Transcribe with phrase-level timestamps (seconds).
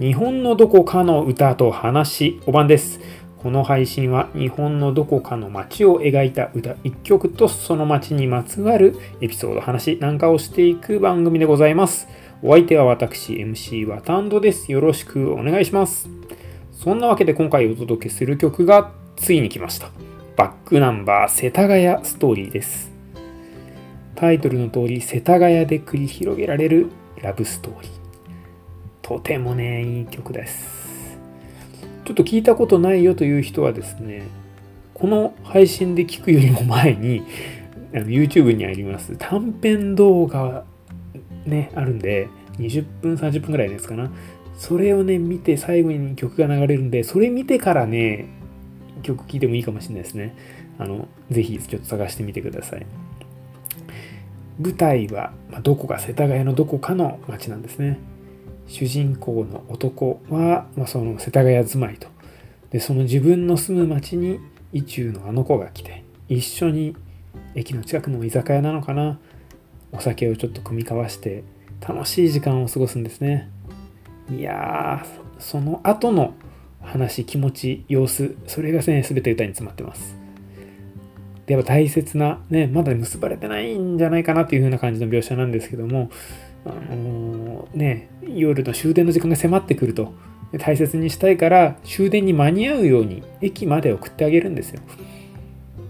[0.00, 3.00] 日本のどこかの歌と話、おばんです。
[3.42, 12.06] この配信は日本のどこかの街を描いた歌1曲とその街にまつわるエピソード、話なんかをしていく番組でございます。
[12.44, 14.70] お相手は私、MC ワタンドです。
[14.70, 16.08] よろしくお願いします。
[16.70, 19.90] そんなわけで今回お届けする曲がついに来ました。
[20.36, 22.92] バックナンバー世田谷ストーリーです。
[24.14, 26.86] タイトルの通り、世田谷で繰り広げられる
[27.20, 27.97] ラブストーリー。
[29.08, 31.18] とてもね、いい曲です。
[32.04, 34.24] ちょっと聞いたことないよという人はですね、
[34.92, 37.22] この配信で聞くよりも前に、
[37.92, 40.64] YouTube にあります短編動画
[41.46, 44.10] ね、あるんで、20分、30分ぐらいですかな。
[44.58, 48.26] それをね、見て最後に曲が流れるんで、それ見てからね、
[49.02, 50.36] 曲聴いてもいいかもしれないですね。
[50.78, 52.84] あの、ぜひちょっと探してみてください。
[54.60, 57.98] 舞台は、ま、どこか世田谷のどこかの街なんですね。
[58.68, 62.08] 主人公の男は、まあ、その世田谷住まいと。
[62.70, 64.38] で、その自分の住む町に
[64.72, 66.94] 意中のあの子が来て、一緒に
[67.54, 69.18] 駅の近くの居酒屋なのかな、
[69.90, 71.42] お酒をちょっと酌み交わして
[71.80, 73.50] 楽しい時間を過ごすんですね。
[74.30, 76.34] いやー、その後の
[76.82, 80.14] 話、気持ち、様子、それがね、全て歌に詰まってます。
[81.46, 86.10] で、やっぱ大切な、ね、まだ結ばれてないんじゃないかなっていう風な感じの描写なんですけども、
[86.66, 87.27] あのー、
[87.74, 90.14] ね、夜の終電の時間が迫ってくると
[90.58, 94.80] 大切にしたいから終電に間に合うように駅まで送ってあげるんですよ。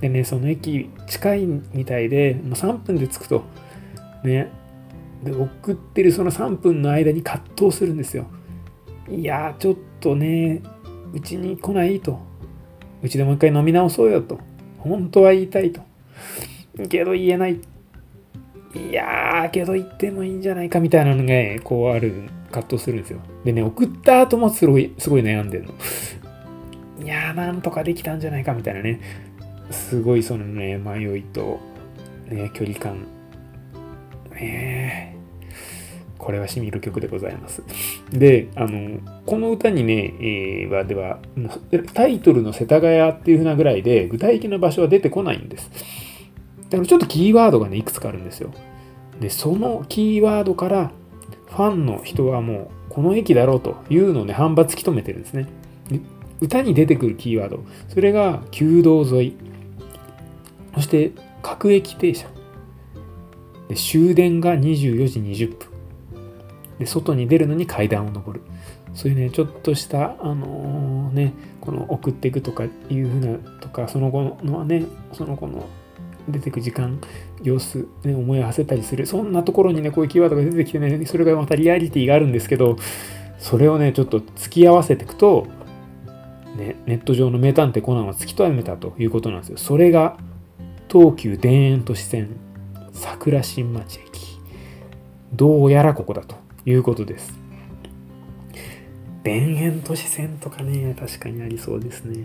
[0.00, 3.44] でね、その駅近いみたいで、もう3分で着くと。
[4.24, 4.50] ね。
[5.22, 8.26] で、送ってるその3分の間に葛藤するんですよ。
[9.08, 10.62] いやちょっとね、
[11.12, 12.18] うちに来ないと。
[13.02, 14.40] うちでもう一回飲み直そうよと。
[14.78, 15.82] 本当は言いたいと。
[16.88, 17.60] けど言えない。
[18.74, 23.20] いやー、けど言ってもいいんじゃないかみたいなのが、ね、こうある、葛藤するんですよ。
[23.44, 25.74] でね、送った後もすごい、すごい悩んでるの。
[27.04, 29.00] いやー、なんとかできたんじゃないかみたいなね。
[29.70, 31.58] すごいそのね、迷いと、
[32.28, 33.06] ね、距離感。
[34.34, 35.16] ね
[36.20, 37.62] これはしみる曲でございます。
[38.12, 41.18] で、あの、この歌にね、えー、は、では、
[41.94, 45.70] タイトルの世田谷っていう風なぐらいで、具体的な場所は出てこないんです。
[46.70, 48.50] だからちょっとキーワードがね、いくつかあるんですよ。
[49.20, 50.92] で、そのキーワードから
[51.48, 55.48] ファンの人はもうこの駅だろうというのをね、反発突き止めてるんですね。
[56.40, 57.64] 歌に出てくるキーワード。
[57.88, 59.36] それが、旧道沿い。
[60.74, 62.26] そして、各駅停車。
[63.68, 65.68] で終電が24時20分。
[66.78, 68.40] で、外に出るのに階段を上る。
[68.94, 75.66] そういうね、ちょっとした、あのー、ね、この送っていくとかいうふうな、とか、その後のね、その後の
[76.28, 77.00] 出てく時間、
[77.42, 79.06] 様子、ね、思いを馳せたりする。
[79.06, 82.76] そんなところにね、こういうキーワードが出てきてね、それがまたリアリティがあるんですけど、
[83.38, 85.46] それをね、ちょっと突き合わせていくと、
[86.56, 89.56] ね、ネット上の名探偵コナンは突き止めたということなんですよ。
[89.56, 90.18] それが、
[90.90, 92.30] 東急田園都市線
[92.92, 94.40] 桜新町駅。
[95.32, 97.38] どうやらここだということです。
[99.22, 102.24] 田園都市線とかね、確かにありそうですね。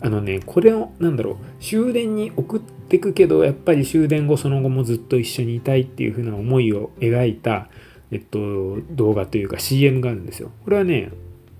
[0.00, 7.68] あのね、これを、なんだろう、終電に送ってくけど、やっぱり終電後その後もずっと一緒にいたいっていう風な思いを描いた、
[8.10, 10.50] えっと、動画というか CM があるんですよ。
[10.64, 11.10] これはね、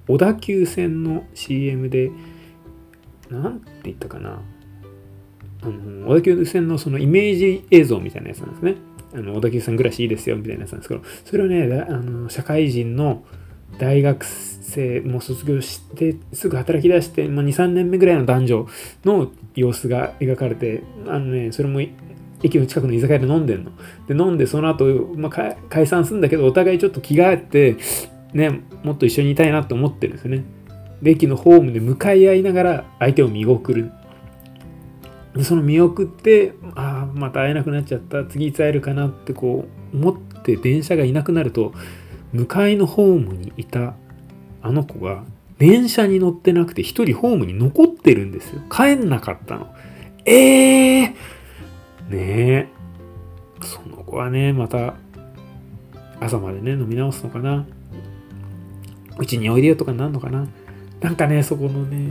[0.06, 2.10] 小田急線の CM で、
[3.30, 4.42] なんて言ったかな。
[5.62, 8.76] あの、小田急線のそのイメージ映像みたいなやつなんですね。
[9.14, 13.24] あの、小田急線暮らしいいですよみたいなやつなんですけど、それをね、あの社会人の
[13.78, 18.68] 大学生も卒業してすぐ働き出して、まあ、23年目ぐらいの男女
[19.04, 21.80] の様子が描かれてあのねそれも
[22.42, 23.72] 駅の近くの居酒屋で飲んでんの。
[24.06, 24.84] で飲んでその後、
[25.16, 27.76] まあ、解散するんだけどお互いちょっと気があって
[28.32, 30.44] ねもっと一緒にいたいなと思ってるんですよね。
[31.00, 33.92] で駅のホームで向かい合いながら相手を見送る。
[35.34, 41.72] でその見送ってああまた会えなくなっちゃった次いつ会えるかなってこう思って電車がいなくなると
[42.34, 43.94] 向かいのホームにいた
[44.60, 45.22] あの子が
[45.58, 48.60] 電車に乗ってなくて一人ホームに残ってるんですよ。
[48.70, 49.72] 帰んなかったの。
[50.24, 51.14] ええー、ね
[52.10, 52.68] え。
[53.62, 54.94] その子はね、また
[56.20, 57.64] 朝までね、飲み直すのかな。
[59.16, 60.48] うちにおいでよとかなんのかな。
[61.00, 62.08] なんかね、そこのね、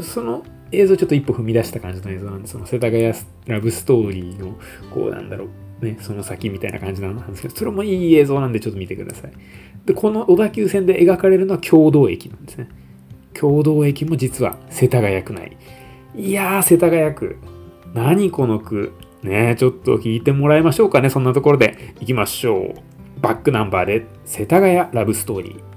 [0.00, 3.12] その映像ちょっと一歩踏み出した感じの映像なんで、その世田谷
[3.46, 4.58] ラブストーリーの、
[4.94, 5.48] こうなんだろう、
[5.80, 9.32] ね、その先みたいな感じなんですけど、それもいい映像なんでちょっと見てください。
[9.84, 12.68] で、この小田急線で描かれるのは共同駅なんですね。
[13.34, 15.56] 共同駅も実は世田谷区内。
[16.14, 17.36] いやー、世田谷区。
[17.94, 18.92] 何この区。
[19.22, 21.10] ねちょっと聞いてもらいましょうかね。
[21.10, 23.20] そんなところで行きましょう。
[23.20, 25.75] バックナンバーで世田谷ラブストーリー。